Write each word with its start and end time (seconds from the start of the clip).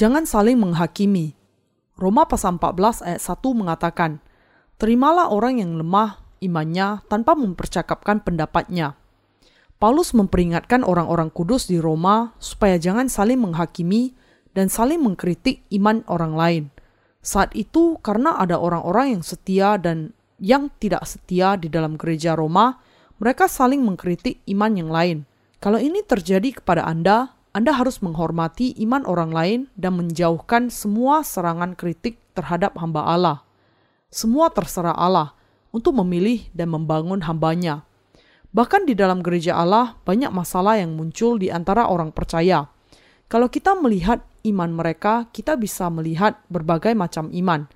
Jangan 0.00 0.24
saling 0.24 0.56
menghakimi. 0.56 1.36
Roma 2.00 2.24
pasal 2.24 2.56
14 2.56 3.04
ayat 3.04 3.20
1 3.20 3.36
mengatakan, 3.52 4.24
Terimalah 4.80 5.28
orang 5.28 5.60
yang 5.60 5.76
lemah 5.76 6.24
imannya 6.40 7.04
tanpa 7.04 7.36
mempercakapkan 7.36 8.24
pendapatnya. 8.24 8.96
Paulus 9.76 10.16
memperingatkan 10.16 10.88
orang-orang 10.88 11.28
kudus 11.28 11.68
di 11.68 11.76
Roma 11.76 12.32
supaya 12.40 12.80
jangan 12.80 13.12
saling 13.12 13.44
menghakimi 13.44 14.16
dan 14.56 14.72
saling 14.72 15.04
mengkritik 15.04 15.68
iman 15.68 16.00
orang 16.08 16.32
lain. 16.32 16.64
Saat 17.20 17.52
itu 17.52 18.00
karena 18.00 18.40
ada 18.40 18.56
orang-orang 18.56 19.20
yang 19.20 19.24
setia 19.24 19.76
dan 19.76 20.16
yang 20.40 20.72
tidak 20.80 21.04
setia 21.04 21.60
di 21.60 21.68
dalam 21.68 22.00
gereja 22.00 22.32
Roma, 22.32 22.80
mereka 23.20 23.52
saling 23.52 23.84
mengkritik 23.84 24.40
iman 24.48 24.72
yang 24.72 24.88
lain. 24.88 25.28
Kalau 25.60 25.76
ini 25.76 26.00
terjadi 26.00 26.56
kepada 26.56 26.88
Anda, 26.88 27.36
Anda 27.50 27.74
harus 27.74 27.98
menghormati 27.98 28.78
iman 28.86 29.02
orang 29.10 29.34
lain 29.34 29.60
dan 29.74 29.98
menjauhkan 29.98 30.70
semua 30.70 31.26
serangan 31.26 31.74
kritik 31.74 32.22
terhadap 32.30 32.78
hamba 32.78 33.02
Allah. 33.02 33.42
Semua 34.06 34.54
terserah 34.54 34.94
Allah 34.94 35.34
untuk 35.74 35.98
memilih 35.98 36.46
dan 36.54 36.70
membangun 36.70 37.26
hambanya. 37.26 37.82
Bahkan 38.54 38.86
di 38.86 38.94
dalam 38.94 39.18
gereja 39.18 39.58
Allah, 39.58 39.98
banyak 40.06 40.30
masalah 40.30 40.78
yang 40.78 40.94
muncul 40.94 41.42
di 41.42 41.50
antara 41.50 41.90
orang 41.90 42.14
percaya. 42.14 42.70
Kalau 43.26 43.50
kita 43.50 43.74
melihat 43.74 44.22
iman 44.46 44.70
mereka, 44.70 45.26
kita 45.34 45.58
bisa 45.58 45.90
melihat 45.90 46.38
berbagai 46.50 46.94
macam 46.94 47.34
iman. 47.34 47.66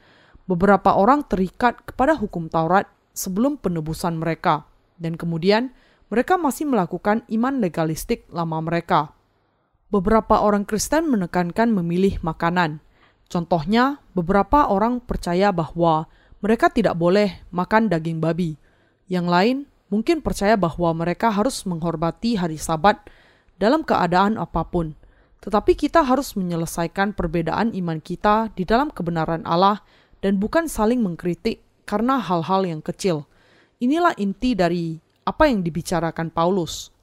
Beberapa 0.47 0.95
orang 0.95 1.27
terikat 1.27 1.83
kepada 1.83 2.14
hukum 2.14 2.47
Taurat 2.47 2.86
sebelum 3.11 3.58
penebusan 3.58 4.22
mereka, 4.22 4.67
dan 5.02 5.19
kemudian 5.19 5.75
mereka 6.14 6.39
masih 6.39 6.70
melakukan 6.70 7.27
iman 7.27 7.58
legalistik 7.58 8.27
lama 8.30 8.62
mereka. 8.62 9.14
Beberapa 9.95 10.42
orang 10.42 10.67
Kristen 10.67 11.06
menekankan 11.06 11.70
memilih 11.70 12.19
makanan. 12.19 12.83
Contohnya, 13.31 14.03
beberapa 14.11 14.67
orang 14.67 14.98
percaya 14.98 15.55
bahwa 15.55 16.11
mereka 16.42 16.67
tidak 16.67 16.98
boleh 16.98 17.47
makan 17.55 17.86
daging 17.86 18.19
babi. 18.19 18.59
Yang 19.06 19.27
lain 19.31 19.56
mungkin 19.95 20.19
percaya 20.19 20.59
bahwa 20.59 20.91
mereka 20.98 21.31
harus 21.31 21.62
menghormati 21.62 22.34
hari 22.34 22.59
Sabat 22.59 23.06
dalam 23.62 23.86
keadaan 23.86 24.34
apa 24.34 24.67
pun. 24.67 24.98
Tetapi 25.47 25.78
kita 25.78 26.03
harus 26.03 26.34
menyelesaikan 26.34 27.14
perbedaan 27.14 27.70
iman 27.79 28.03
kita 28.03 28.51
di 28.51 28.67
dalam 28.67 28.91
kebenaran 28.91 29.47
Allah 29.47 29.79
dan 30.19 30.42
bukan 30.42 30.67
saling 30.67 31.06
mengkritik 31.06 31.62
karena 31.86 32.19
hal-hal 32.19 32.67
yang 32.67 32.83
kecil. 32.83 33.31
Inilah 33.79 34.19
inti 34.19 34.58
dari 34.58 34.98
apa 35.23 35.47
yang 35.47 35.62
dibicarakan 35.62 36.34
Paulus. 36.34 36.94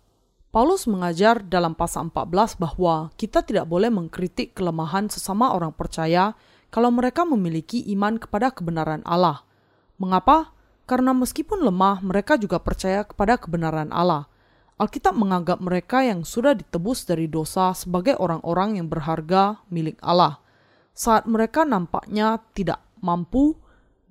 Paulus 0.52 0.84
mengajar 0.84 1.40
dalam 1.48 1.72
pasal 1.72 2.12
14 2.12 2.60
bahwa 2.60 3.08
kita 3.16 3.40
tidak 3.40 3.72
boleh 3.72 3.88
mengkritik 3.88 4.52
kelemahan 4.52 5.08
sesama 5.08 5.56
orang 5.56 5.72
percaya 5.72 6.36
kalau 6.68 6.92
mereka 6.92 7.24
memiliki 7.24 7.80
iman 7.96 8.20
kepada 8.20 8.52
kebenaran 8.52 9.00
Allah. 9.08 9.48
Mengapa? 9.96 10.52
Karena 10.84 11.16
meskipun 11.16 11.64
lemah, 11.64 12.04
mereka 12.04 12.36
juga 12.36 12.60
percaya 12.60 13.08
kepada 13.08 13.40
kebenaran 13.40 13.96
Allah. 13.96 14.28
Alkitab 14.76 15.16
menganggap 15.16 15.64
mereka 15.64 16.04
yang 16.04 16.28
sudah 16.28 16.52
ditebus 16.52 17.08
dari 17.08 17.32
dosa 17.32 17.72
sebagai 17.72 18.20
orang-orang 18.20 18.76
yang 18.76 18.92
berharga 18.92 19.64
milik 19.72 19.96
Allah. 20.04 20.44
Saat 20.92 21.32
mereka 21.32 21.64
nampaknya 21.64 22.44
tidak 22.52 22.84
mampu 23.00 23.56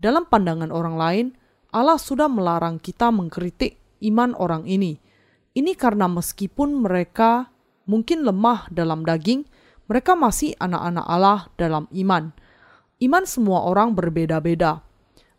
dalam 0.01 0.25
pandangan 0.25 0.73
orang 0.73 0.97
lain, 0.97 1.27
Allah 1.69 2.01
sudah 2.01 2.33
melarang 2.33 2.81
kita 2.81 3.13
mengkritik 3.13 3.77
iman 4.09 4.33
orang 4.41 4.65
ini. 4.65 5.10
Ini 5.51 5.75
karena 5.75 6.07
meskipun 6.07 6.79
mereka 6.79 7.51
mungkin 7.91 8.23
lemah 8.23 8.71
dalam 8.71 9.03
daging, 9.03 9.43
mereka 9.91 10.15
masih 10.15 10.55
anak-anak 10.63 11.07
Allah 11.11 11.41
dalam 11.59 11.91
iman. 11.91 12.31
Iman 13.03 13.25
semua 13.27 13.67
orang 13.67 13.99
berbeda-beda. 13.99 14.87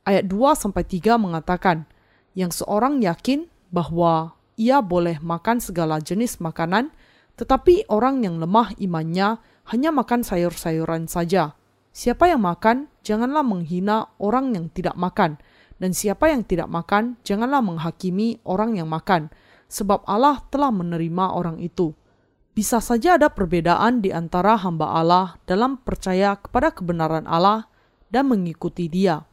Ayat 0.04 0.28
2 0.28 0.58
sampai 0.58 0.84
3 0.84 1.16
mengatakan, 1.16 1.88
yang 2.36 2.52
seorang 2.52 3.00
yakin 3.00 3.48
bahwa 3.72 4.36
ia 4.60 4.84
boleh 4.84 5.24
makan 5.24 5.64
segala 5.64 6.04
jenis 6.04 6.44
makanan, 6.44 6.92
tetapi 7.40 7.88
orang 7.88 8.28
yang 8.28 8.40
lemah 8.44 8.76
imannya 8.76 9.40
hanya 9.72 9.90
makan 9.96 10.28
sayur-sayuran 10.28 11.08
saja. 11.08 11.56
Siapa 11.96 12.28
yang 12.28 12.44
makan, 12.44 12.92
janganlah 13.04 13.44
menghina 13.44 14.12
orang 14.20 14.52
yang 14.56 14.68
tidak 14.72 14.96
makan, 15.00 15.40
dan 15.80 15.92
siapa 15.96 16.28
yang 16.32 16.44
tidak 16.44 16.68
makan, 16.68 17.16
janganlah 17.24 17.64
menghakimi 17.64 18.44
orang 18.44 18.76
yang 18.76 18.92
makan, 18.92 19.32
sebab 19.72 20.04
Allah 20.04 20.44
telah 20.52 20.68
menerima 20.68 21.32
orang 21.32 21.64
itu. 21.64 21.96
Bisa 22.52 22.84
saja 22.84 23.16
ada 23.16 23.32
perbedaan 23.32 24.04
di 24.04 24.12
antara 24.12 24.60
hamba 24.60 24.92
Allah 24.92 25.40
dalam 25.48 25.80
percaya 25.80 26.36
kepada 26.36 26.76
kebenaran 26.76 27.24
Allah 27.24 27.72
dan 28.12 28.28
mengikuti 28.28 28.92
Dia. 28.92 29.24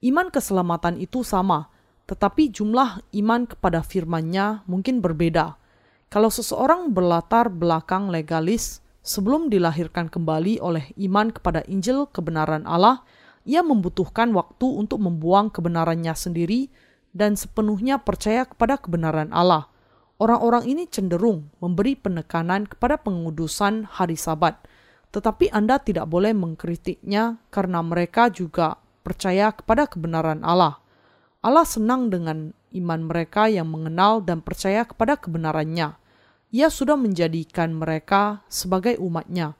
Iman 0.00 0.32
keselamatan 0.32 0.96
itu 0.96 1.20
sama, 1.20 1.68
tetapi 2.08 2.48
jumlah 2.48 3.04
iman 3.20 3.44
kepada 3.44 3.84
firman-Nya 3.84 4.64
mungkin 4.64 5.04
berbeda. 5.04 5.60
Kalau 6.08 6.32
seseorang 6.32 6.96
berlatar 6.96 7.52
belakang 7.52 8.08
legalis 8.08 8.80
sebelum 9.04 9.52
dilahirkan 9.52 10.08
kembali 10.08 10.56
oleh 10.64 10.96
iman 10.96 11.28
kepada 11.28 11.60
Injil 11.68 12.08
kebenaran 12.08 12.64
Allah, 12.64 13.04
ia 13.44 13.60
membutuhkan 13.60 14.32
waktu 14.32 14.64
untuk 14.64 15.04
membuang 15.04 15.52
kebenarannya 15.52 16.16
sendiri 16.16 16.72
dan 17.16 17.32
sepenuhnya 17.32 18.04
percaya 18.04 18.44
kepada 18.44 18.76
kebenaran 18.76 19.32
Allah. 19.32 19.72
Orang-orang 20.20 20.68
ini 20.68 20.84
cenderung 20.84 21.48
memberi 21.64 21.96
penekanan 21.96 22.68
kepada 22.68 23.00
pengudusan 23.00 23.88
hari 23.88 24.20
Sabat, 24.20 24.60
tetapi 25.16 25.48
Anda 25.48 25.80
tidak 25.80 26.12
boleh 26.12 26.36
mengkritiknya 26.36 27.40
karena 27.48 27.80
mereka 27.80 28.28
juga 28.28 28.76
percaya 29.00 29.52
kepada 29.52 29.88
kebenaran 29.88 30.44
Allah. 30.44 30.80
Allah 31.40 31.64
senang 31.64 32.12
dengan 32.12 32.52
iman 32.76 33.00
mereka 33.08 33.48
yang 33.48 33.68
mengenal 33.68 34.20
dan 34.20 34.44
percaya 34.44 34.84
kepada 34.84 35.16
kebenarannya. 35.16 35.96
Ia 36.52 36.68
sudah 36.68 36.96
menjadikan 36.96 37.76
mereka 37.76 38.44
sebagai 38.48 38.96
umatnya. 39.00 39.56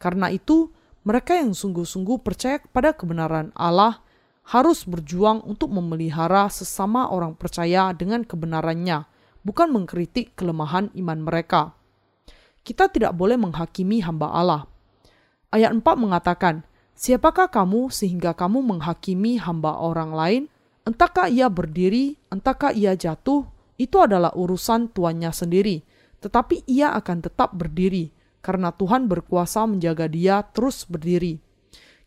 Karena 0.00 0.32
itu, 0.32 0.72
mereka 1.04 1.36
yang 1.36 1.52
sungguh-sungguh 1.52 2.20
percaya 2.24 2.60
kepada 2.60 2.96
kebenaran 2.96 3.52
Allah 3.56 4.00
harus 4.48 4.88
berjuang 4.88 5.44
untuk 5.44 5.68
memelihara 5.68 6.48
sesama 6.48 7.12
orang 7.12 7.36
percaya 7.36 7.92
dengan 7.92 8.24
kebenarannya, 8.24 9.04
bukan 9.44 9.68
mengkritik 9.68 10.32
kelemahan 10.40 10.88
iman 10.96 11.20
mereka. 11.20 11.76
Kita 12.64 12.88
tidak 12.88 13.12
boleh 13.12 13.36
menghakimi 13.36 14.00
hamba 14.00 14.32
Allah. 14.32 14.62
Ayat 15.52 15.76
4 15.76 15.84
mengatakan, 16.00 16.64
Siapakah 16.98 17.46
kamu 17.46 17.94
sehingga 17.94 18.34
kamu 18.34 18.64
menghakimi 18.64 19.38
hamba 19.38 19.78
orang 19.78 20.10
lain? 20.16 20.42
Entahkah 20.82 21.30
ia 21.30 21.46
berdiri, 21.46 22.18
entahkah 22.32 22.72
ia 22.72 22.96
jatuh, 22.96 23.46
itu 23.78 23.96
adalah 24.00 24.34
urusan 24.34 24.90
tuannya 24.90 25.30
sendiri. 25.30 25.84
Tetapi 26.18 26.66
ia 26.66 26.96
akan 26.98 27.22
tetap 27.22 27.54
berdiri, 27.54 28.10
karena 28.42 28.74
Tuhan 28.74 29.06
berkuasa 29.06 29.68
menjaga 29.68 30.10
dia 30.10 30.42
terus 30.42 30.82
berdiri. 30.88 31.38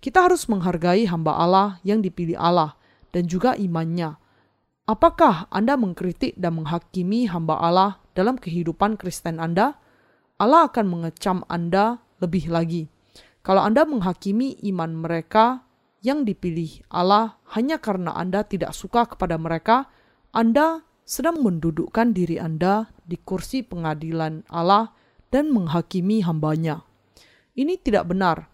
Kita 0.01 0.25
harus 0.25 0.49
menghargai 0.49 1.05
hamba 1.05 1.37
Allah 1.37 1.77
yang 1.85 2.01
dipilih 2.01 2.33
Allah 2.33 2.73
dan 3.13 3.29
juga 3.29 3.53
imannya. 3.53 4.17
Apakah 4.89 5.45
Anda 5.53 5.77
mengkritik 5.77 6.33
dan 6.41 6.57
menghakimi 6.57 7.29
hamba 7.29 7.61
Allah 7.61 8.01
dalam 8.17 8.41
kehidupan 8.41 8.97
Kristen 8.97 9.37
Anda? 9.37 9.77
Allah 10.41 10.65
akan 10.73 10.85
mengecam 10.89 11.45
Anda 11.45 12.01
lebih 12.17 12.49
lagi. 12.49 12.89
Kalau 13.45 13.61
Anda 13.61 13.85
menghakimi 13.85 14.57
iman 14.73 15.05
mereka 15.05 15.61
yang 16.01 16.25
dipilih 16.25 16.81
Allah 16.89 17.37
hanya 17.53 17.77
karena 17.77 18.17
Anda 18.17 18.41
tidak 18.41 18.73
suka 18.73 19.05
kepada 19.05 19.37
mereka, 19.37 19.85
Anda 20.33 20.81
sedang 21.05 21.45
mendudukkan 21.45 22.17
diri 22.17 22.41
Anda 22.41 22.89
di 23.05 23.21
kursi 23.21 23.61
pengadilan 23.61 24.49
Allah 24.49 24.89
dan 25.29 25.53
menghakimi 25.53 26.25
hambanya. 26.25 26.81
Ini 27.53 27.77
tidak 27.85 28.09
benar. 28.09 28.49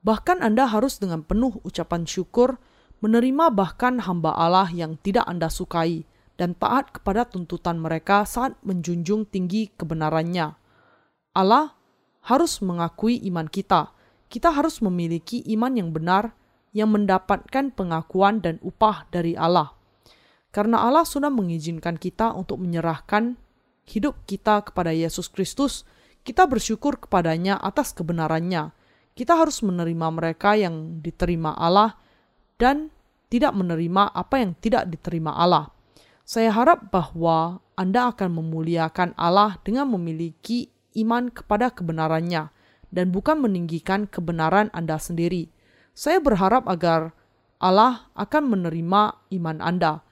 Bahkan 0.00 0.40
Anda 0.40 0.64
harus 0.64 0.96
dengan 0.96 1.20
penuh 1.24 1.60
ucapan 1.60 2.08
syukur 2.08 2.56
menerima 3.04 3.52
bahkan 3.52 4.00
hamba 4.00 4.32
Allah 4.32 4.68
yang 4.72 4.96
tidak 5.00 5.28
Anda 5.28 5.52
sukai 5.52 6.08
dan 6.40 6.56
taat 6.56 6.96
kepada 6.96 7.28
tuntutan 7.28 7.76
mereka 7.76 8.24
saat 8.24 8.56
menjunjung 8.64 9.28
tinggi 9.28 9.68
kebenarannya. 9.76 10.56
Allah 11.36 11.76
harus 12.24 12.64
mengakui 12.64 13.20
iman 13.28 13.44
kita. 13.44 13.92
Kita 14.32 14.54
harus 14.56 14.80
memiliki 14.80 15.44
iman 15.52 15.72
yang 15.76 15.92
benar 15.92 16.32
yang 16.70 16.94
mendapatkan 16.94 17.74
pengakuan 17.74 18.40
dan 18.40 18.56
upah 18.62 19.04
dari 19.10 19.34
Allah. 19.34 19.74
Karena 20.50 20.82
Allah 20.82 21.04
sudah 21.06 21.30
mengizinkan 21.30 21.98
kita 21.98 22.34
untuk 22.34 22.58
menyerahkan 22.62 23.38
hidup 23.86 24.22
kita 24.26 24.62
kepada 24.66 24.94
Yesus 24.94 25.30
Kristus, 25.30 25.86
kita 26.22 26.46
bersyukur 26.46 26.98
kepadanya 26.98 27.58
atas 27.58 27.90
kebenarannya. 27.94 28.70
Kita 29.14 29.36
harus 29.36 29.60
menerima 29.60 30.06
mereka 30.10 30.56
yang 30.56 31.02
diterima 31.02 31.52
Allah 31.54 31.98
dan 32.56 32.88
tidak 33.30 33.54
menerima 33.54 34.10
apa 34.10 34.42
yang 34.42 34.52
tidak 34.58 34.90
diterima 34.90 35.32
Allah. 35.36 35.70
Saya 36.26 36.54
harap 36.54 36.94
bahwa 36.94 37.58
Anda 37.74 38.10
akan 38.14 38.38
memuliakan 38.38 39.18
Allah 39.18 39.58
dengan 39.66 39.90
memiliki 39.90 40.70
iman 40.98 41.30
kepada 41.30 41.70
kebenarannya 41.70 42.50
dan 42.90 43.06
bukan 43.14 43.38
meninggikan 43.38 44.10
kebenaran 44.10 44.70
Anda 44.74 44.98
sendiri. 44.98 45.50
Saya 45.94 46.18
berharap 46.18 46.66
agar 46.66 47.14
Allah 47.62 48.10
akan 48.18 48.50
menerima 48.50 49.02
iman 49.36 49.58
Anda. 49.62 50.02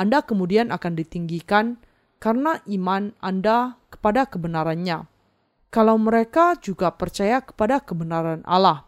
Anda 0.00 0.24
kemudian 0.24 0.72
akan 0.72 0.92
ditinggikan 0.96 1.80
karena 2.22 2.60
iman 2.68 3.12
Anda 3.20 3.76
kepada 3.92 4.24
kebenarannya. 4.28 5.11
Kalau 5.72 5.96
mereka 5.96 6.52
juga 6.60 6.92
percaya 6.92 7.40
kepada 7.40 7.80
kebenaran 7.80 8.44
Allah, 8.44 8.84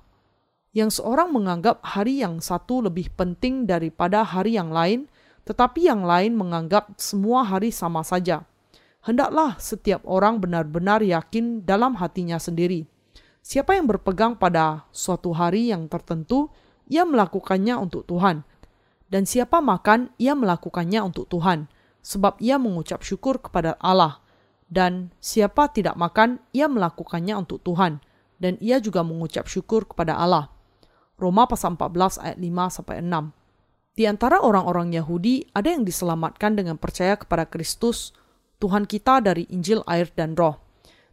yang 0.77 0.93
seorang 0.93 1.33
menganggap 1.33 1.81
hari 1.81 2.21
yang 2.21 2.45
satu 2.45 2.85
lebih 2.85 3.09
penting 3.17 3.65
daripada 3.65 4.21
hari 4.21 4.61
yang 4.61 4.69
lain, 4.69 5.09
tetapi 5.49 5.89
yang 5.89 6.05
lain 6.05 6.37
menganggap 6.37 6.93
semua 7.01 7.41
hari 7.41 7.73
sama 7.73 8.05
saja. 8.05 8.45
Hendaklah 9.01 9.57
setiap 9.57 10.05
orang 10.05 10.45
benar-benar 10.45 11.01
yakin 11.01 11.65
dalam 11.65 11.97
hatinya 11.97 12.37
sendiri. 12.37 12.85
Siapa 13.41 13.81
yang 13.81 13.89
berpegang 13.89 14.37
pada 14.37 14.85
suatu 14.93 15.33
hari 15.33 15.73
yang 15.73 15.89
tertentu, 15.89 16.53
ia 16.93 17.09
melakukannya 17.09 17.81
untuk 17.81 18.05
Tuhan. 18.05 18.45
Dan 19.09 19.25
siapa 19.25 19.65
makan, 19.65 20.13
ia 20.21 20.37
melakukannya 20.37 21.01
untuk 21.01 21.33
Tuhan, 21.33 21.65
sebab 22.05 22.37
ia 22.45 22.61
mengucap 22.61 23.01
syukur 23.01 23.41
kepada 23.41 23.77
Allah. 23.81 24.24
Dan 24.69 25.13
siapa 25.21 25.71
tidak 25.71 25.95
makan, 25.95 26.41
ia 26.51 26.67
melakukannya 26.67 27.37
untuk 27.37 27.63
Tuhan, 27.63 28.01
dan 28.41 28.59
ia 28.59 28.81
juga 28.81 29.05
mengucap 29.05 29.47
syukur 29.47 29.87
kepada 29.87 30.17
Allah. 30.19 30.51
Roma 31.15 31.47
pasal 31.47 31.79
14 31.79 32.19
ayat 32.21 32.39
5 32.41 32.77
sampai 32.81 32.97
6. 33.01 33.45
Di 33.95 34.11
antara 34.11 34.43
orang-orang 34.43 34.91
Yahudi 34.91 35.47
ada 35.55 35.71
yang 35.71 35.87
diselamatkan 35.87 36.59
dengan 36.59 36.75
percaya 36.75 37.15
kepada 37.15 37.47
Kristus, 37.47 38.11
Tuhan 38.59 38.91
kita 38.91 39.23
dari 39.23 39.47
Injil 39.55 39.87
air 39.87 40.11
dan 40.19 40.35
roh. 40.35 40.59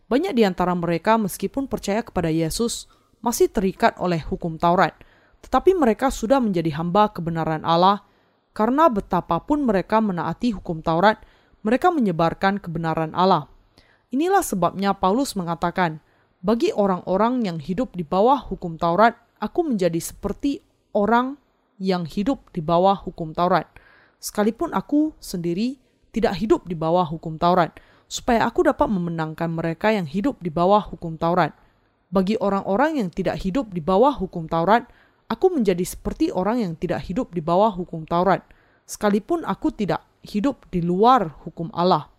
Banyak 0.10 0.34
di 0.34 0.42
antara 0.42 0.74
mereka 0.74 1.22
meskipun 1.22 1.70
percaya 1.70 2.02
kepada 2.02 2.34
Yesus 2.34 2.90
masih 3.22 3.54
terikat 3.54 3.94
oleh 4.02 4.18
hukum 4.26 4.58
Taurat, 4.58 4.98
tetapi 5.46 5.78
mereka 5.78 6.10
sudah 6.10 6.42
menjadi 6.42 6.74
hamba 6.74 7.14
kebenaran 7.14 7.62
Allah 7.62 8.02
karena 8.52 8.90
betapapun 8.92 9.64
mereka 9.64 10.02
menaati 10.02 10.52
hukum 10.58 10.82
Taurat, 10.82 11.22
mereka 11.62 11.94
menyebarkan 11.94 12.58
kebenaran 12.58 13.14
Allah. 13.14 13.50
Inilah 14.12 14.44
sebabnya 14.44 14.92
Paulus 14.98 15.38
mengatakan, 15.40 16.04
bagi 16.42 16.74
orang-orang 16.74 17.46
yang 17.46 17.58
hidup 17.62 17.94
di 17.94 18.02
bawah 18.02 18.42
hukum 18.42 18.76
Taurat, 18.76 19.14
aku 19.38 19.62
menjadi 19.62 20.02
seperti 20.02 20.66
orang 20.92 21.38
yang 21.78 22.04
hidup 22.04 22.50
di 22.52 22.60
bawah 22.60 22.98
hukum 22.98 23.32
Taurat. 23.32 23.70
Sekalipun 24.22 24.74
aku 24.74 25.16
sendiri 25.22 25.78
tidak 26.12 26.38
hidup 26.38 26.68
di 26.68 26.76
bawah 26.76 27.08
hukum 27.08 27.40
Taurat, 27.40 27.72
supaya 28.12 28.44
aku 28.44 28.68
dapat 28.68 28.92
memenangkan 28.92 29.48
mereka 29.48 29.96
yang 29.96 30.04
hidup 30.04 30.42
di 30.44 30.52
bawah 30.52 30.84
hukum 30.84 31.16
Taurat. 31.16 31.56
Bagi 32.12 32.36
orang-orang 32.36 33.00
yang 33.00 33.10
tidak 33.14 33.40
hidup 33.40 33.72
di 33.72 33.80
bawah 33.80 34.12
hukum 34.12 34.52
Taurat, 34.52 34.84
aku 35.32 35.48
menjadi 35.48 35.88
seperti 35.88 36.28
orang 36.28 36.60
yang 36.60 36.74
tidak 36.76 37.08
hidup 37.08 37.32
di 37.32 37.40
bawah 37.40 37.72
hukum 37.72 38.04
Taurat, 38.04 38.44
sekalipun 38.84 39.48
aku 39.48 39.72
tidak 39.72 40.04
hidup 40.26 40.70
di 40.70 40.82
luar 40.82 41.34
hukum 41.46 41.70
Allah. 41.74 42.10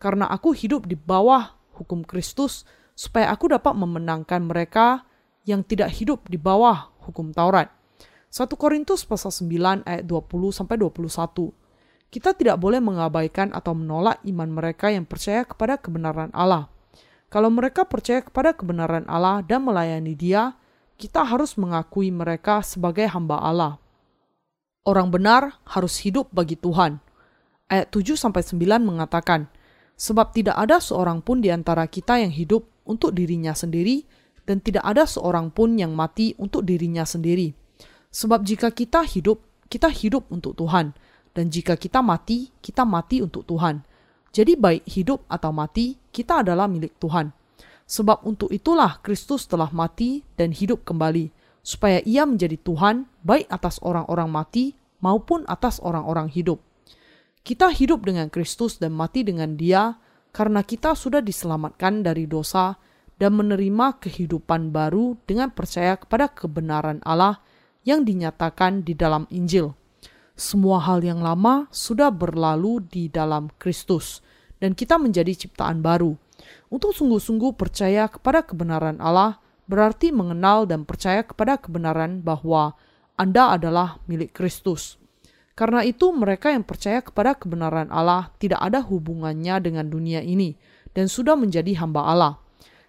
Karena 0.00 0.26
aku 0.30 0.56
hidup 0.56 0.88
di 0.88 0.96
bawah 0.96 1.54
hukum 1.76 2.02
Kristus, 2.06 2.64
supaya 2.96 3.32
aku 3.32 3.48
dapat 3.52 3.72
memenangkan 3.76 4.44
mereka 4.44 5.08
yang 5.48 5.64
tidak 5.64 5.92
hidup 5.96 6.28
di 6.28 6.36
bawah 6.36 6.92
hukum 7.04 7.32
Taurat. 7.32 7.72
1 8.30 8.46
Korintus 8.54 9.02
pasal 9.02 9.34
9 9.34 9.82
ayat 9.88 10.04
20 10.06 10.54
sampai 10.54 10.76
21. 10.78 11.50
Kita 12.10 12.30
tidak 12.34 12.58
boleh 12.58 12.78
mengabaikan 12.78 13.50
atau 13.54 13.74
menolak 13.74 14.22
iman 14.26 14.50
mereka 14.50 14.90
yang 14.90 15.06
percaya 15.06 15.46
kepada 15.46 15.78
kebenaran 15.78 16.30
Allah. 16.34 16.70
Kalau 17.30 17.50
mereka 17.50 17.86
percaya 17.86 18.22
kepada 18.22 18.50
kebenaran 18.50 19.06
Allah 19.06 19.42
dan 19.46 19.62
melayani 19.62 20.18
Dia, 20.18 20.58
kita 20.98 21.22
harus 21.22 21.54
mengakui 21.54 22.10
mereka 22.10 22.60
sebagai 22.60 23.06
hamba 23.08 23.38
Allah. 23.38 23.78
Orang 24.82 25.14
benar 25.14 25.62
harus 25.64 26.02
hidup 26.02 26.28
bagi 26.34 26.58
Tuhan. 26.58 26.98
Ayat 27.70 27.94
7 27.94 28.18
sampai 28.18 28.42
9 28.42 28.82
mengatakan, 28.82 29.46
sebab 29.94 30.34
tidak 30.34 30.58
ada 30.58 30.82
seorang 30.82 31.22
pun 31.22 31.38
di 31.38 31.54
antara 31.54 31.86
kita 31.86 32.18
yang 32.18 32.34
hidup 32.34 32.66
untuk 32.82 33.14
dirinya 33.14 33.54
sendiri, 33.54 34.02
dan 34.42 34.58
tidak 34.58 34.82
ada 34.82 35.06
seorang 35.06 35.54
pun 35.54 35.78
yang 35.78 35.94
mati 35.94 36.34
untuk 36.34 36.66
dirinya 36.66 37.06
sendiri. 37.06 37.54
Sebab 38.10 38.42
jika 38.42 38.74
kita 38.74 39.06
hidup, 39.06 39.38
kita 39.70 39.86
hidup 39.86 40.26
untuk 40.34 40.58
Tuhan, 40.58 40.98
dan 41.30 41.46
jika 41.46 41.78
kita 41.78 42.02
mati, 42.02 42.50
kita 42.58 42.82
mati 42.82 43.22
untuk 43.22 43.46
Tuhan. 43.46 43.86
Jadi 44.34 44.58
baik 44.58 44.82
hidup 44.90 45.22
atau 45.30 45.54
mati, 45.54 45.94
kita 46.10 46.42
adalah 46.42 46.66
milik 46.66 46.98
Tuhan. 46.98 47.30
Sebab 47.86 48.26
untuk 48.26 48.50
itulah 48.50 48.98
Kristus 48.98 49.46
telah 49.46 49.70
mati 49.70 50.26
dan 50.34 50.50
hidup 50.50 50.82
kembali, 50.82 51.30
supaya 51.62 52.02
ia 52.02 52.26
menjadi 52.26 52.58
Tuhan 52.58 53.06
baik 53.22 53.46
atas 53.46 53.78
orang-orang 53.78 54.26
mati 54.26 54.74
maupun 54.98 55.46
atas 55.46 55.78
orang-orang 55.78 56.26
hidup. 56.26 56.58
Kita 57.40 57.72
hidup 57.72 58.04
dengan 58.04 58.28
Kristus 58.28 58.76
dan 58.76 58.92
mati 58.92 59.24
dengan 59.24 59.56
dia 59.56 59.96
karena 60.30 60.60
kita 60.60 60.92
sudah 60.92 61.24
diselamatkan 61.24 62.04
dari 62.04 62.28
dosa 62.28 62.76
dan 63.16 63.36
menerima 63.36 64.00
kehidupan 64.00 64.72
baru 64.72 65.16
dengan 65.24 65.52
percaya 65.52 65.96
kepada 65.96 66.28
kebenaran 66.28 67.00
Allah 67.04 67.40
yang 67.84 68.04
dinyatakan 68.04 68.84
di 68.84 68.92
dalam 68.92 69.24
Injil. 69.32 69.72
Semua 70.36 70.80
hal 70.84 71.04
yang 71.04 71.20
lama 71.20 71.68
sudah 71.68 72.08
berlalu 72.08 72.80
di 72.88 73.12
dalam 73.12 73.52
Kristus, 73.60 74.24
dan 74.60 74.72
kita 74.72 74.96
menjadi 74.96 75.32
ciptaan 75.36 75.84
baru. 75.84 76.16
Untuk 76.72 76.96
sungguh-sungguh 76.96 77.56
percaya 77.56 78.08
kepada 78.08 78.44
kebenaran 78.44 79.00
Allah 79.00 79.40
berarti 79.68 80.12
mengenal 80.12 80.64
dan 80.64 80.88
percaya 80.88 81.24
kepada 81.24 81.60
kebenaran 81.60 82.24
bahwa 82.24 82.76
Anda 83.20 83.56
adalah 83.56 84.00
milik 84.08 84.32
Kristus. 84.32 84.99
Karena 85.58 85.84
itu, 85.84 86.10
mereka 86.14 86.54
yang 86.54 86.64
percaya 86.64 87.04
kepada 87.04 87.36
kebenaran 87.36 87.90
Allah 87.92 88.32
tidak 88.40 88.62
ada 88.62 88.80
hubungannya 88.80 89.60
dengan 89.60 89.86
dunia 89.90 90.24
ini 90.24 90.56
dan 90.96 91.06
sudah 91.06 91.36
menjadi 91.36 91.76
hamba 91.78 92.06
Allah. 92.06 92.34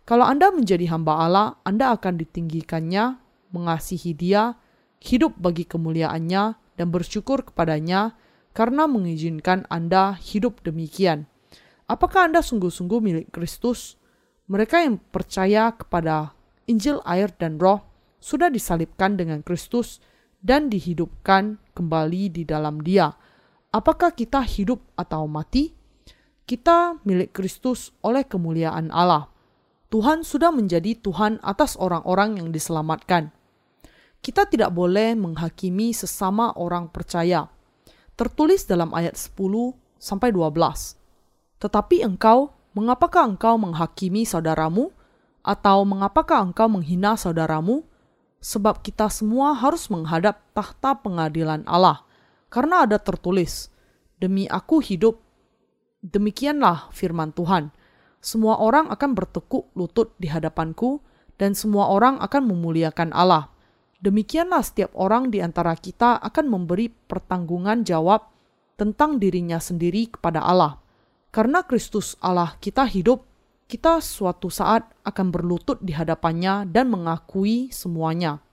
Kalau 0.05 0.25
Anda 0.25 0.49
menjadi 0.49 0.89
hamba 0.89 1.13
Allah, 1.23 1.47
Anda 1.61 1.93
akan 1.93 2.17
ditinggikannya, 2.19 3.21
mengasihi 3.53 4.17
Dia, 4.17 4.57
hidup 5.01 5.37
bagi 5.37 5.67
kemuliaannya, 5.67 6.43
dan 6.79 6.87
bersyukur 6.89 7.45
kepadanya 7.45 8.17
karena 8.57 8.89
mengizinkan 8.89 9.69
Anda 9.69 10.17
hidup 10.17 10.65
demikian. 10.65 11.29
Apakah 11.85 12.31
Anda 12.31 12.41
sungguh-sungguh 12.41 12.99
milik 13.03 13.27
Kristus? 13.35 13.99
Mereka 14.47 14.83
yang 14.83 14.99
percaya 15.11 15.71
kepada 15.75 16.35
Injil 16.67 16.99
air 17.03 17.31
dan 17.35 17.59
roh 17.59 17.83
sudah 18.21 18.47
disalibkan 18.47 19.15
dengan 19.15 19.41
Kristus 19.41 20.03
dan 20.41 20.67
dihidupkan 20.67 21.61
kembali 21.77 22.33
di 22.33 22.43
dalam 22.43 22.81
dia. 22.81 23.13
Apakah 23.71 24.11
kita 24.11 24.43
hidup 24.43 24.81
atau 24.99 25.29
mati? 25.29 25.71
Kita 26.43 26.99
milik 27.07 27.31
Kristus 27.31 27.95
oleh 28.03 28.27
kemuliaan 28.27 28.91
Allah. 28.91 29.31
Tuhan 29.87 30.27
sudah 30.27 30.51
menjadi 30.51 30.97
Tuhan 30.99 31.39
atas 31.39 31.79
orang-orang 31.79 32.41
yang 32.41 32.49
diselamatkan. 32.51 33.31
Kita 34.19 34.45
tidak 34.45 34.75
boleh 34.75 35.15
menghakimi 35.15 35.95
sesama 35.95 36.51
orang 36.59 36.91
percaya. 36.91 37.47
Tertulis 38.19 38.67
dalam 38.67 38.91
ayat 38.91 39.15
10 39.15 39.39
sampai 39.97 40.29
12. 40.29 40.99
Tetapi 41.61 42.05
engkau, 42.05 42.53
mengapakah 42.73 43.25
engkau 43.25 43.55
menghakimi 43.57 44.27
saudaramu? 44.27 44.93
Atau 45.41 45.83
mengapakah 45.89 46.45
engkau 46.45 46.69
menghina 46.69 47.17
saudaramu? 47.17 47.81
Sebab 48.41 48.81
kita 48.81 49.07
semua 49.13 49.53
harus 49.53 49.87
menghadap 49.93 50.41
tahta 50.57 50.97
pengadilan 50.97 51.61
Allah. 51.69 52.03
Karena 52.49 52.89
ada 52.89 52.97
tertulis, 52.97 53.69
Demi 54.21 54.45
aku 54.45 54.85
hidup, 54.85 55.17
demikianlah 56.05 56.93
firman 56.93 57.33
Tuhan 57.33 57.73
semua 58.21 58.61
orang 58.61 58.85
akan 58.93 59.17
bertekuk 59.17 59.73
lutut 59.73 60.13
di 60.21 60.29
hadapanku, 60.29 61.01
dan 61.41 61.57
semua 61.57 61.89
orang 61.89 62.21
akan 62.21 62.53
memuliakan 62.53 63.09
Allah. 63.17 63.49
Demikianlah 63.97 64.61
setiap 64.61 64.93
orang 64.93 65.33
di 65.33 65.41
antara 65.41 65.73
kita 65.73 66.21
akan 66.21 66.45
memberi 66.45 66.93
pertanggungan 66.93 67.81
jawab 67.81 68.29
tentang 68.77 69.17
dirinya 69.17 69.57
sendiri 69.57 70.13
kepada 70.13 70.45
Allah. 70.45 70.77
Karena 71.33 71.65
Kristus 71.65 72.13
Allah 72.21 72.53
kita 72.61 72.85
hidup, 72.85 73.25
kita 73.71 74.03
suatu 74.03 74.51
saat 74.51 74.83
akan 75.07 75.31
berlutut 75.31 75.79
di 75.79 75.95
hadapannya 75.95 76.67
dan 76.67 76.91
mengakui 76.91 77.71
semuanya. 77.71 78.43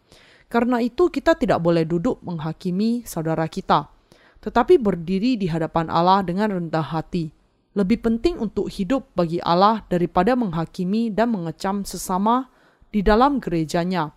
Karena 0.47 0.79
itu 0.79 1.11
kita 1.11 1.35
tidak 1.35 1.59
boleh 1.59 1.83
duduk 1.83 2.23
menghakimi 2.23 3.03
saudara 3.03 3.51
kita, 3.51 3.91
tetapi 4.39 4.79
berdiri 4.79 5.35
di 5.35 5.51
hadapan 5.51 5.91
Allah 5.91 6.23
dengan 6.23 6.55
rendah 6.55 6.87
hati 6.95 7.35
lebih 7.79 8.03
penting 8.03 8.43
untuk 8.43 8.67
hidup 8.67 9.07
bagi 9.15 9.39
Allah 9.39 9.87
daripada 9.87 10.35
menghakimi 10.35 11.15
dan 11.15 11.31
mengecam 11.31 11.87
sesama 11.87 12.51
di 12.91 13.07
dalam 13.07 13.39
gerejanya. 13.39 14.11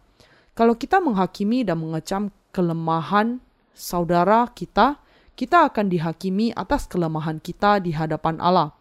Kalau 0.57 0.73
kita 0.73 0.97
menghakimi 0.97 1.61
dan 1.61 1.77
mengecam 1.77 2.33
kelemahan 2.49 3.37
saudara 3.77 4.49
kita, 4.49 4.97
kita 5.37 5.69
akan 5.69 5.93
dihakimi 5.93 6.49
atas 6.57 6.89
kelemahan 6.89 7.37
kita 7.37 7.77
di 7.77 7.93
hadapan 7.93 8.41
Allah. 8.41 8.73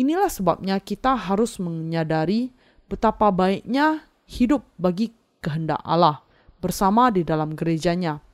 Inilah 0.00 0.32
sebabnya 0.32 0.80
kita 0.80 1.12
harus 1.12 1.60
menyadari 1.60 2.48
betapa 2.88 3.28
baiknya 3.28 4.08
hidup 4.24 4.64
bagi 4.80 5.12
kehendak 5.44 5.84
Allah 5.84 6.24
bersama 6.64 7.12
di 7.12 7.20
dalam 7.26 7.52
gerejanya. 7.52 8.24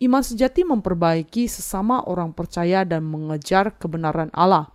Iman 0.00 0.24
sejati 0.24 0.64
memperbaiki 0.64 1.44
sesama 1.48 2.04
orang 2.08 2.32
percaya 2.32 2.88
dan 2.88 3.04
mengejar 3.04 3.76
kebenaran 3.76 4.32
Allah. 4.32 4.72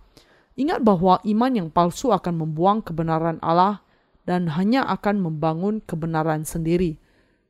Ingat 0.54 0.80
bahwa 0.86 1.18
iman 1.22 1.52
yang 1.52 1.68
palsu 1.68 2.14
akan 2.14 2.42
membuang 2.42 2.82
kebenaran 2.82 3.42
Allah 3.42 3.82
dan 4.26 4.50
hanya 4.54 4.86
akan 4.86 5.22
membangun 5.22 5.82
kebenaran 5.82 6.42
sendiri. 6.42 6.98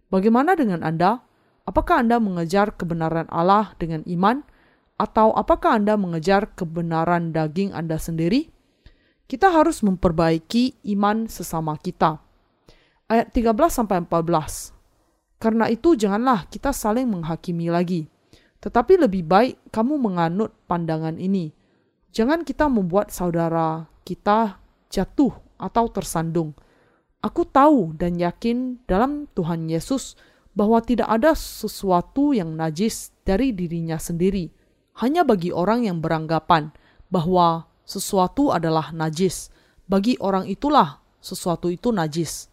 Bagaimana 0.09 0.57
dengan 0.57 0.85
Anda? 0.85 1.25
Apakah 1.69 2.01
Anda 2.05 2.17
mengejar 2.17 2.77
kebenaran 2.77 3.27
Allah 3.29 3.75
dengan 3.81 4.07
iman, 4.07 4.47
atau 4.97 5.37
apakah 5.37 5.77
Anda 5.77 5.99
mengejar 6.01 6.57
kebenaran 6.57 7.37
daging 7.37 7.77
Anda 7.77 8.01
sendiri? 8.01 8.56
Kita 9.27 9.51
harus 9.51 9.83
memperbaiki 9.83 10.87
iman 10.95 11.27
sesama 11.27 11.75
kita. 11.75 12.23
Ayat 13.11 13.35
13 13.35 14.07
14. 14.07 14.71
Karena 15.43 15.67
itu 15.67 15.99
janganlah 15.99 16.47
kita 16.47 16.71
saling 16.71 17.11
menghakimi 17.11 17.67
lagi, 17.67 18.07
tetapi 18.63 19.03
lebih 19.03 19.27
baik 19.27 19.59
kamu 19.75 19.99
menganut 19.99 20.55
pandangan 20.71 21.19
ini. 21.19 21.51
Jangan 22.15 22.47
kita 22.47 22.71
membuat 22.71 23.11
saudara 23.11 23.91
kita 24.07 24.63
jatuh 24.95 25.35
atau 25.59 25.91
tersandung. 25.91 26.55
Aku 27.19 27.43
tahu 27.43 27.99
dan 27.99 28.17
yakin 28.23 28.79
dalam 28.87 29.27
Tuhan 29.35 29.67
Yesus 29.67 30.15
bahwa 30.55 30.79
tidak 30.81 31.11
ada 31.11 31.35
sesuatu 31.35 32.31
yang 32.31 32.55
najis 32.55 33.11
dari 33.27 33.51
dirinya 33.51 33.99
sendiri. 33.99 34.49
Hanya 35.03 35.27
bagi 35.27 35.51
orang 35.51 35.85
yang 35.85 35.99
beranggapan 35.99 36.71
bahwa 37.13 37.69
sesuatu 37.87 38.51
adalah 38.51 38.91
najis, 38.91 39.55
bagi 39.87 40.19
orang 40.19 40.51
itulah 40.51 40.99
sesuatu 41.23 41.71
itu 41.71 41.95
najis. 41.95 42.51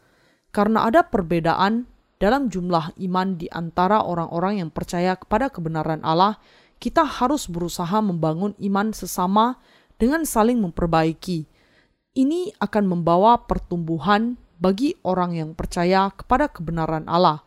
Karena 0.53 0.85
ada 0.85 1.01
perbedaan 1.01 1.89
dalam 2.21 2.47
jumlah 2.47 2.93
iman 3.01 3.35
di 3.35 3.49
antara 3.49 4.05
orang-orang 4.05 4.61
yang 4.61 4.69
percaya 4.69 5.17
kepada 5.17 5.49
kebenaran 5.49 6.05
Allah, 6.05 6.37
kita 6.77 7.01
harus 7.01 7.49
berusaha 7.49 7.99
membangun 7.99 8.53
iman 8.61 8.93
sesama 8.93 9.57
dengan 9.97 10.23
saling 10.23 10.61
memperbaiki. 10.61 11.49
Ini 12.13 12.53
akan 12.61 12.85
membawa 12.85 13.41
pertumbuhan 13.49 14.37
bagi 14.61 14.93
orang 15.01 15.33
yang 15.33 15.51
percaya 15.57 16.13
kepada 16.13 16.45
kebenaran 16.47 17.09
Allah. 17.09 17.41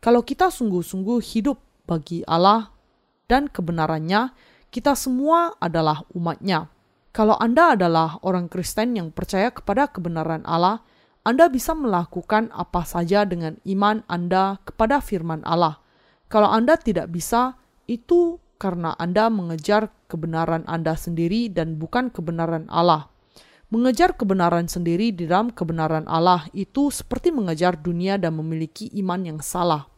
Kalau 0.00 0.24
kita 0.24 0.48
sungguh-sungguh 0.48 1.20
hidup 1.20 1.60
bagi 1.84 2.24
Allah 2.24 2.72
dan 3.28 3.52
kebenarannya, 3.52 4.32
kita 4.72 4.96
semua 4.96 5.54
adalah 5.60 6.02
umatnya. 6.16 6.72
Kalau 7.16 7.32
Anda 7.40 7.72
adalah 7.72 8.20
orang 8.20 8.52
Kristen 8.52 8.92
yang 8.92 9.08
percaya 9.08 9.48
kepada 9.48 9.88
kebenaran 9.88 10.44
Allah, 10.44 10.84
Anda 11.24 11.48
bisa 11.48 11.72
melakukan 11.72 12.52
apa 12.52 12.84
saja 12.84 13.24
dengan 13.24 13.56
iman 13.64 14.04
Anda 14.04 14.60
kepada 14.68 15.00
firman 15.00 15.40
Allah. 15.48 15.80
Kalau 16.28 16.52
Anda 16.52 16.76
tidak 16.76 17.08
bisa, 17.08 17.56
itu 17.88 18.36
karena 18.60 18.92
Anda 19.00 19.32
mengejar 19.32 19.88
kebenaran 20.12 20.68
Anda 20.68 20.92
sendiri 20.92 21.48
dan 21.48 21.80
bukan 21.80 22.12
kebenaran 22.12 22.68
Allah. 22.68 23.08
Mengejar 23.72 24.12
kebenaran 24.12 24.68
sendiri 24.68 25.08
di 25.08 25.24
dalam 25.24 25.56
kebenaran 25.56 26.04
Allah 26.12 26.44
itu 26.52 26.92
seperti 26.92 27.32
mengejar 27.32 27.80
dunia 27.80 28.20
dan 28.20 28.36
memiliki 28.36 28.92
iman 29.00 29.24
yang 29.24 29.40
salah. 29.40 29.88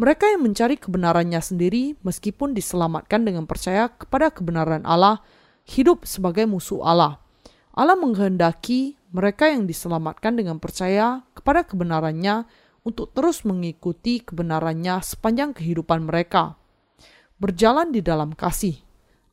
Mereka 0.00 0.32
yang 0.32 0.48
mencari 0.48 0.80
kebenarannya 0.80 1.44
sendiri, 1.44 1.92
meskipun 2.00 2.56
diselamatkan 2.56 3.20
dengan 3.28 3.44
percaya 3.44 3.92
kepada 3.92 4.32
kebenaran 4.32 4.88
Allah, 4.88 5.20
hidup 5.68 6.08
sebagai 6.08 6.48
musuh 6.48 6.80
Allah. 6.80 7.20
Allah 7.76 7.94
menghendaki 7.94 8.96
mereka 9.12 9.52
yang 9.52 9.68
diselamatkan 9.68 10.34
dengan 10.34 10.56
percaya 10.56 11.22
kepada 11.36 11.62
kebenarannya 11.62 12.48
untuk 12.82 13.12
terus 13.12 13.44
mengikuti 13.44 14.24
kebenarannya 14.24 15.04
sepanjang 15.04 15.52
kehidupan 15.52 16.08
mereka. 16.08 16.56
Berjalan 17.36 17.92
di 17.92 18.00
dalam 18.00 18.32
kasih. 18.32 18.80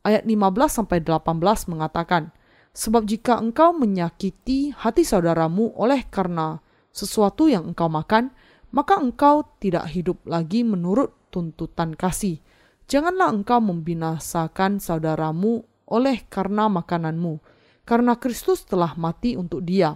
Ayat 0.06 0.22
15 0.22 0.70
sampai 0.70 1.02
18 1.02 1.72
mengatakan, 1.72 2.30
Sebab 2.76 3.08
jika 3.08 3.40
engkau 3.40 3.72
menyakiti 3.72 4.70
hati 4.70 5.02
saudaramu 5.02 5.72
oleh 5.80 6.04
karena 6.12 6.60
sesuatu 6.92 7.48
yang 7.48 7.72
engkau 7.72 7.88
makan, 7.88 8.30
maka 8.70 9.00
engkau 9.00 9.48
tidak 9.56 9.88
hidup 9.90 10.20
lagi 10.28 10.60
menurut 10.60 11.16
tuntutan 11.32 11.96
kasih. 11.96 12.38
Janganlah 12.86 13.32
engkau 13.32 13.58
membinasakan 13.58 14.78
saudaramu 14.78 15.64
oleh 15.86 16.26
karena 16.26 16.66
makananmu, 16.66 17.38
karena 17.86 18.18
Kristus 18.18 18.66
telah 18.66 18.98
mati 18.98 19.38
untuk 19.38 19.62
dia. 19.62 19.94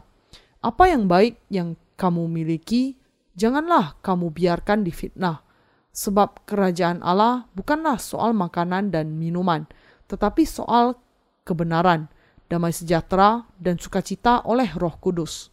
Apa 0.62 0.90
yang 0.90 1.10
baik 1.10 1.40
yang 1.50 1.74
kamu 1.98 2.30
miliki, 2.30 2.94
janganlah 3.34 3.98
kamu 4.00 4.30
biarkan 4.30 4.86
difitnah. 4.86 5.42
Sebab 5.90 6.46
kerajaan 6.46 7.02
Allah 7.02 7.50
bukanlah 7.50 7.98
soal 7.98 8.30
makanan 8.30 8.94
dan 8.94 9.18
minuman, 9.18 9.66
tetapi 10.06 10.46
soal 10.46 10.94
kebenaran, 11.42 12.06
damai 12.46 12.70
sejahtera, 12.70 13.42
dan 13.58 13.74
sukacita 13.82 14.46
oleh 14.46 14.70
roh 14.78 14.94
kudus. 15.02 15.50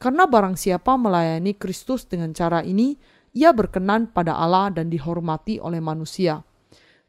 Karena 0.00 0.24
barang 0.24 0.56
siapa 0.56 0.96
melayani 0.96 1.52
Kristus 1.56 2.08
dengan 2.08 2.32
cara 2.32 2.64
ini, 2.64 2.96
ia 3.36 3.52
berkenan 3.52 4.08
pada 4.08 4.38
Allah 4.40 4.72
dan 4.72 4.88
dihormati 4.88 5.60
oleh 5.60 5.82
manusia. 5.84 6.40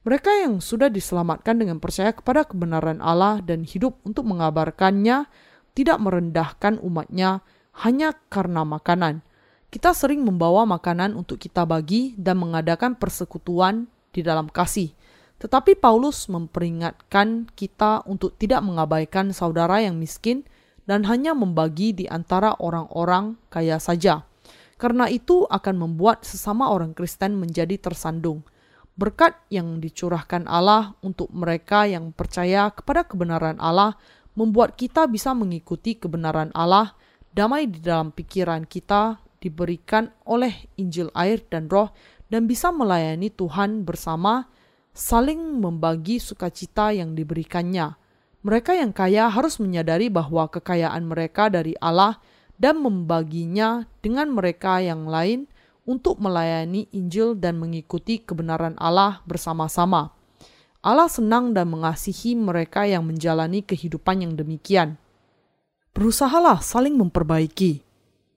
Mereka 0.06 0.46
yang 0.46 0.62
sudah 0.62 0.86
diselamatkan 0.86 1.58
dengan 1.58 1.82
percaya 1.82 2.14
kepada 2.14 2.46
kebenaran 2.46 3.02
Allah 3.02 3.42
dan 3.42 3.66
hidup 3.66 3.98
untuk 4.06 4.30
mengabarkannya 4.30 5.26
tidak 5.74 5.98
merendahkan 5.98 6.78
umatnya 6.78 7.42
hanya 7.82 8.14
karena 8.30 8.62
makanan. 8.62 9.26
Kita 9.74 9.98
sering 9.98 10.22
membawa 10.22 10.62
makanan 10.70 11.18
untuk 11.18 11.42
kita 11.42 11.66
bagi 11.66 12.14
dan 12.22 12.38
mengadakan 12.38 12.94
persekutuan 12.94 13.90
di 14.14 14.22
dalam 14.22 14.46
kasih. 14.46 14.94
Tetapi 15.42 15.74
Paulus 15.82 16.30
memperingatkan 16.30 17.50
kita 17.58 18.06
untuk 18.06 18.38
tidak 18.38 18.62
mengabaikan 18.62 19.34
saudara 19.34 19.82
yang 19.82 19.98
miskin 19.98 20.46
dan 20.86 21.02
hanya 21.10 21.34
membagi 21.34 21.98
di 21.98 22.06
antara 22.06 22.54
orang-orang 22.62 23.42
kaya 23.50 23.82
saja. 23.82 24.22
Karena 24.78 25.10
itu 25.10 25.50
akan 25.50 25.76
membuat 25.82 26.30
sesama 26.30 26.70
orang 26.70 26.94
Kristen 26.94 27.42
menjadi 27.42 27.74
tersandung 27.82 28.46
Berkat 28.96 29.36
yang 29.52 29.84
dicurahkan 29.84 30.48
Allah 30.48 30.96
untuk 31.04 31.28
mereka 31.36 31.84
yang 31.84 32.16
percaya 32.16 32.72
kepada 32.72 33.04
kebenaran 33.04 33.60
Allah 33.60 34.00
membuat 34.40 34.80
kita 34.80 35.08
bisa 35.12 35.36
mengikuti 35.36 36.00
kebenaran 36.00 36.48
Allah, 36.56 36.96
damai 37.36 37.68
di 37.68 37.84
dalam 37.84 38.16
pikiran 38.16 38.64
kita 38.64 39.20
diberikan 39.44 40.16
oleh 40.24 40.72
Injil 40.80 41.12
air 41.12 41.44
dan 41.52 41.68
roh 41.68 41.92
dan 42.32 42.48
bisa 42.48 42.72
melayani 42.72 43.28
Tuhan 43.30 43.84
bersama 43.84 44.48
saling 44.96 45.60
membagi 45.60 46.24
sukacita 46.24 46.96
yang 46.96 47.20
diberikannya. 47.20 48.00
Mereka 48.48 48.80
yang 48.80 48.96
kaya 48.96 49.28
harus 49.28 49.60
menyadari 49.60 50.08
bahwa 50.08 50.48
kekayaan 50.48 51.04
mereka 51.04 51.52
dari 51.52 51.76
Allah 51.84 52.16
dan 52.56 52.80
membaginya 52.80 53.84
dengan 54.00 54.32
mereka 54.32 54.80
yang 54.80 55.04
lain 55.04 55.52
untuk 55.86 56.18
melayani 56.18 56.90
Injil 56.92 57.38
dan 57.38 57.62
mengikuti 57.62 58.20
kebenaran 58.20 58.74
Allah 58.82 59.22
bersama-sama. 59.24 60.12
Allah 60.86 61.10
senang 61.10 61.54
dan 61.54 61.70
mengasihi 61.70 62.38
mereka 62.38 62.86
yang 62.86 63.06
menjalani 63.06 63.66
kehidupan 63.66 64.22
yang 64.22 64.34
demikian. 64.38 65.02
Berusahalah 65.98 66.62
saling 66.62 66.94
memperbaiki. 66.94 67.82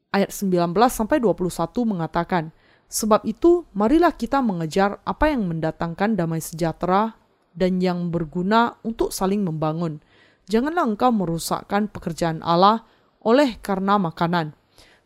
Ayat 0.08 0.32
19 0.32 0.72
sampai 0.88 1.20
21 1.20 1.44
mengatakan, 1.84 2.48
Sebab 2.88 3.28
itu, 3.28 3.68
marilah 3.76 4.16
kita 4.16 4.40
mengejar 4.40 4.96
apa 5.04 5.28
yang 5.28 5.44
mendatangkan 5.44 6.16
damai 6.16 6.40
sejahtera 6.40 7.20
dan 7.52 7.84
yang 7.84 8.08
berguna 8.08 8.80
untuk 8.80 9.12
saling 9.12 9.44
membangun. 9.44 10.00
Janganlah 10.48 10.88
engkau 10.88 11.12
merusakkan 11.12 11.92
pekerjaan 11.92 12.40
Allah 12.40 12.88
oleh 13.20 13.60
karena 13.60 14.00
makanan. 14.00 14.56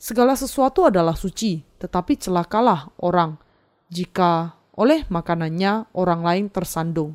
Segala 0.03 0.35
sesuatu 0.35 0.83
adalah 0.83 1.15
suci, 1.15 1.63
tetapi 1.79 2.19
celakalah 2.19 2.91
orang 2.99 3.39
jika 3.87 4.59
oleh 4.75 5.07
makanannya 5.07 5.95
orang 5.95 6.27
lain 6.27 6.47
tersandung. 6.51 7.15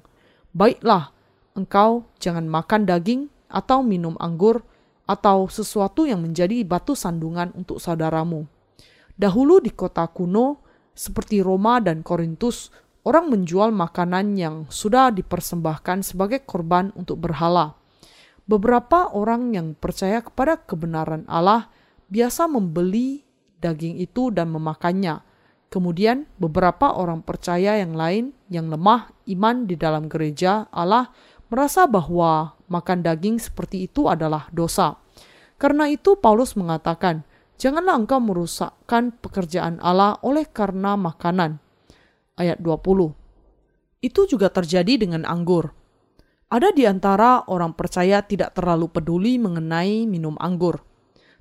Baiklah, 0.56 1.12
engkau 1.52 2.08
jangan 2.16 2.48
makan 2.48 2.88
daging 2.88 3.28
atau 3.52 3.84
minum 3.84 4.16
anggur 4.24 4.64
atau 5.04 5.52
sesuatu 5.52 6.08
yang 6.08 6.24
menjadi 6.24 6.64
batu 6.64 6.96
sandungan 6.96 7.52
untuk 7.60 7.84
saudaramu. 7.84 8.48
Dahulu 9.20 9.60
di 9.60 9.76
kota 9.76 10.08
kuno, 10.08 10.64
seperti 10.96 11.44
Roma 11.44 11.84
dan 11.84 12.08
Korintus, 12.08 12.72
orang 13.04 13.28
menjual 13.28 13.68
makanan 13.76 14.40
yang 14.40 14.56
sudah 14.72 15.12
dipersembahkan 15.12 16.08
sebagai 16.08 16.40
korban 16.48 16.96
untuk 16.96 17.20
berhala. 17.20 17.76
Beberapa 18.48 19.12
orang 19.12 19.52
yang 19.52 19.76
percaya 19.76 20.24
kepada 20.24 20.56
kebenaran 20.56 21.28
Allah 21.28 21.68
biasa 22.08 22.48
membeli 22.48 23.24
daging 23.60 24.00
itu 24.00 24.30
dan 24.32 24.52
memakannya. 24.52 25.24
Kemudian 25.68 26.24
beberapa 26.40 26.96
orang 26.96 27.20
percaya 27.24 27.76
yang 27.76 27.92
lain 27.92 28.32
yang 28.48 28.72
lemah 28.72 29.12
iman 29.28 29.68
di 29.68 29.76
dalam 29.76 30.08
gereja 30.08 30.72
Allah 30.72 31.12
merasa 31.52 31.84
bahwa 31.88 32.56
makan 32.72 33.04
daging 33.04 33.36
seperti 33.40 33.92
itu 33.92 34.08
adalah 34.08 34.48
dosa. 34.56 34.96
Karena 35.60 35.92
itu 35.92 36.16
Paulus 36.20 36.56
mengatakan, 36.56 37.28
Janganlah 37.58 37.98
engkau 37.98 38.22
merusakkan 38.22 39.18
pekerjaan 39.18 39.82
Allah 39.82 40.22
oleh 40.22 40.46
karena 40.46 40.94
makanan. 40.94 41.58
Ayat 42.38 42.62
20. 42.62 43.18
Itu 43.98 44.30
juga 44.30 44.54
terjadi 44.54 45.02
dengan 45.02 45.26
anggur. 45.26 45.74
Ada 46.54 46.70
di 46.70 46.86
antara 46.86 47.50
orang 47.50 47.74
percaya 47.74 48.22
tidak 48.22 48.54
terlalu 48.54 48.94
peduli 48.94 49.42
mengenai 49.42 50.06
minum 50.06 50.38
anggur. 50.38 50.86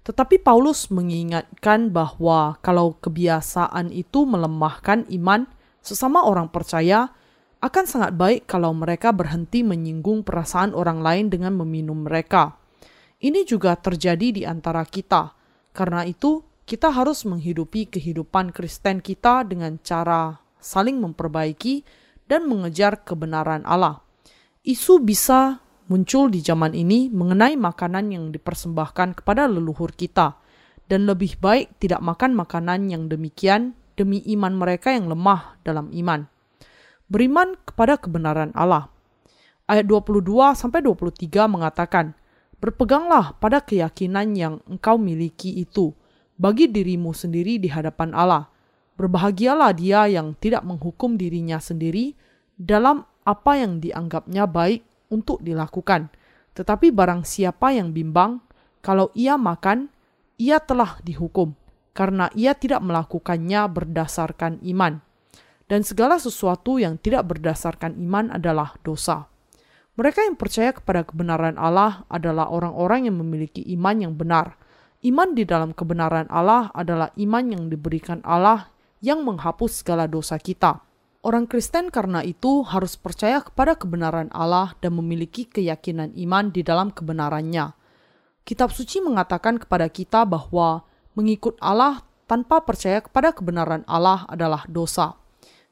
Tetapi 0.06 0.38
Paulus 0.38 0.86
mengingatkan 0.94 1.90
bahwa 1.90 2.62
kalau 2.62 2.94
kebiasaan 3.02 3.90
itu 3.90 4.22
melemahkan 4.22 5.02
iman 5.10 5.50
sesama 5.82 6.22
orang 6.22 6.46
percaya, 6.46 7.10
akan 7.58 7.84
sangat 7.90 8.14
baik 8.14 8.46
kalau 8.46 8.70
mereka 8.70 9.10
berhenti 9.10 9.66
menyinggung 9.66 10.22
perasaan 10.22 10.78
orang 10.78 11.02
lain 11.02 11.26
dengan 11.26 11.58
meminum 11.58 12.06
mereka. 12.06 12.54
Ini 13.18 13.42
juga 13.42 13.74
terjadi 13.74 14.30
di 14.30 14.42
antara 14.46 14.86
kita. 14.86 15.34
Karena 15.74 16.06
itu, 16.06 16.46
kita 16.62 16.94
harus 16.94 17.26
menghidupi 17.26 17.90
kehidupan 17.90 18.54
Kristen 18.54 19.02
kita 19.02 19.42
dengan 19.42 19.82
cara 19.82 20.38
saling 20.62 21.02
memperbaiki 21.02 21.82
dan 22.30 22.46
mengejar 22.46 23.02
kebenaran 23.02 23.66
Allah. 23.66 24.06
Isu 24.62 25.02
bisa 25.02 25.65
muncul 25.86 26.30
di 26.30 26.42
zaman 26.42 26.74
ini 26.74 27.10
mengenai 27.10 27.54
makanan 27.54 28.10
yang 28.10 28.24
dipersembahkan 28.34 29.22
kepada 29.22 29.46
leluhur 29.46 29.94
kita, 29.94 30.38
dan 30.86 31.06
lebih 31.06 31.38
baik 31.38 31.78
tidak 31.82 32.02
makan 32.02 32.34
makanan 32.38 32.90
yang 32.90 33.10
demikian 33.10 33.74
demi 33.98 34.22
iman 34.34 34.54
mereka 34.54 34.94
yang 34.94 35.10
lemah 35.10 35.58
dalam 35.66 35.90
iman. 35.90 36.26
Beriman 37.06 37.54
kepada 37.62 37.98
kebenaran 37.98 38.50
Allah. 38.54 38.90
Ayat 39.66 39.86
22 39.86 40.54
sampai 40.54 40.82
23 40.82 41.50
mengatakan, 41.50 42.14
"Berpeganglah 42.58 43.34
pada 43.38 43.62
keyakinan 43.62 44.34
yang 44.38 44.54
engkau 44.70 44.98
miliki 44.98 45.54
itu 45.58 45.94
bagi 46.36 46.68
dirimu 46.68 47.16
sendiri 47.16 47.56
di 47.56 47.68
hadapan 47.72 48.12
Allah. 48.12 48.52
Berbahagialah 48.96 49.76
dia 49.76 50.08
yang 50.08 50.36
tidak 50.40 50.64
menghukum 50.64 51.20
dirinya 51.20 51.60
sendiri 51.60 52.16
dalam 52.56 53.04
apa 53.28 53.60
yang 53.60 53.80
dianggapnya 53.80 54.48
baik 54.48 54.84
untuk 55.12 55.42
dilakukan. 55.42 56.08
Tetapi 56.56 56.88
barang 56.94 57.26
siapa 57.28 57.74
yang 57.76 57.92
bimbang, 57.92 58.40
kalau 58.80 59.12
ia 59.12 59.36
makan, 59.36 59.92
ia 60.40 60.62
telah 60.62 60.96
dihukum, 61.02 61.52
karena 61.92 62.30
ia 62.32 62.54
tidak 62.56 62.80
melakukannya 62.80 63.66
berdasarkan 63.68 64.62
iman. 64.62 65.02
Dan 65.66 65.82
segala 65.82 66.22
sesuatu 66.22 66.78
yang 66.78 66.94
tidak 67.02 67.26
berdasarkan 67.26 67.98
iman 67.98 68.30
adalah 68.30 68.78
dosa. 68.86 69.26
Mereka 69.98 70.22
yang 70.22 70.38
percaya 70.38 70.70
kepada 70.70 71.02
kebenaran 71.02 71.58
Allah 71.58 72.06
adalah 72.06 72.52
orang-orang 72.52 73.10
yang 73.10 73.18
memiliki 73.18 73.66
iman 73.74 73.96
yang 73.98 74.14
benar. 74.14 74.54
Iman 75.02 75.34
di 75.34 75.42
dalam 75.42 75.74
kebenaran 75.74 76.30
Allah 76.30 76.70
adalah 76.70 77.10
iman 77.18 77.44
yang 77.50 77.66
diberikan 77.66 78.22
Allah 78.22 78.70
yang 79.02 79.26
menghapus 79.26 79.82
segala 79.82 80.06
dosa 80.06 80.38
kita. 80.38 80.85
Orang 81.26 81.50
Kristen 81.50 81.90
karena 81.90 82.22
itu 82.22 82.62
harus 82.62 82.94
percaya 82.94 83.42
kepada 83.42 83.74
kebenaran 83.74 84.30
Allah 84.30 84.78
dan 84.78 84.94
memiliki 84.94 85.42
keyakinan 85.42 86.14
iman 86.14 86.54
di 86.54 86.62
dalam 86.62 86.94
kebenarannya. 86.94 87.74
Kitab 88.46 88.70
suci 88.70 89.02
mengatakan 89.02 89.58
kepada 89.58 89.90
kita 89.90 90.22
bahwa 90.22 90.86
mengikut 91.18 91.58
Allah 91.58 92.06
tanpa 92.30 92.62
percaya 92.62 93.02
kepada 93.02 93.34
kebenaran 93.34 93.82
Allah 93.90 94.22
adalah 94.30 94.70
dosa. 94.70 95.18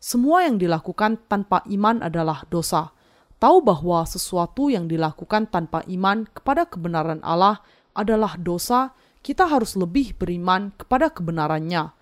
Semua 0.03 0.43
yang 0.43 0.59
dilakukan 0.59 1.23
tanpa 1.31 1.63
iman 1.71 2.03
adalah 2.03 2.43
dosa. 2.51 2.91
Tahu 3.39 3.63
bahwa 3.63 4.03
sesuatu 4.11 4.75
yang 4.75 4.90
dilakukan 4.90 5.55
tanpa 5.55 5.87
iman 5.87 6.27
kepada 6.35 6.67
kebenaran 6.67 7.23
Allah 7.23 7.62
adalah 7.95 8.35
dosa, 8.43 8.90
kita 9.23 9.47
harus 9.47 9.79
lebih 9.79 10.19
beriman 10.19 10.75
kepada 10.75 11.14
kebenarannya. 11.14 11.95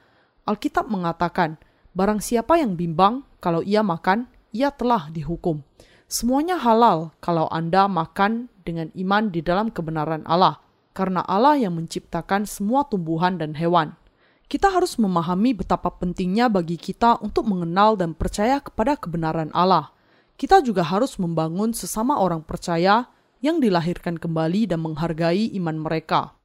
Alkitab 0.48 0.88
mengatakan, 0.88 1.60
Barang 1.92 2.24
siapa 2.24 2.56
yang 2.56 2.80
bimbang, 2.80 3.28
kalau 3.42 3.58
ia 3.66 3.82
makan, 3.82 4.30
ia 4.54 4.70
telah 4.70 5.10
dihukum. 5.10 5.66
Semuanya 6.06 6.62
halal 6.62 7.10
kalau 7.18 7.50
Anda 7.50 7.90
makan 7.90 8.46
dengan 8.62 8.94
iman 8.94 9.34
di 9.34 9.42
dalam 9.42 9.74
kebenaran 9.74 10.22
Allah, 10.30 10.62
karena 10.94 11.26
Allah 11.26 11.58
yang 11.58 11.74
menciptakan 11.74 12.46
semua 12.46 12.86
tumbuhan 12.86 13.42
dan 13.42 13.58
hewan. 13.58 13.98
Kita 14.46 14.70
harus 14.70 15.00
memahami 15.00 15.56
betapa 15.56 15.90
pentingnya 15.90 16.46
bagi 16.46 16.78
kita 16.78 17.18
untuk 17.24 17.48
mengenal 17.50 17.98
dan 17.98 18.14
percaya 18.14 18.60
kepada 18.62 18.94
kebenaran 18.94 19.50
Allah. 19.56 19.90
Kita 20.36 20.60
juga 20.62 20.84
harus 20.84 21.16
membangun 21.16 21.72
sesama 21.72 22.20
orang 22.20 22.44
percaya 22.44 23.08
yang 23.42 23.58
dilahirkan 23.58 24.20
kembali 24.22 24.70
dan 24.70 24.84
menghargai 24.84 25.50
iman 25.58 25.80
mereka. 25.80 26.36